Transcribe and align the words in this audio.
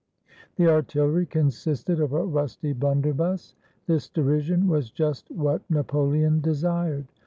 The 0.55 0.65
artillery 0.67 1.27
consisted 1.27 1.99
of 1.99 2.11
a 2.11 2.25
rusty 2.25 2.73
blunderbuss. 2.73 3.53
This 3.85 4.09
derision 4.09 4.67
was 4.67 4.89
just 4.89 5.29
what 5.29 5.61
Napoleon 5.69 6.41
desired. 6.41 7.05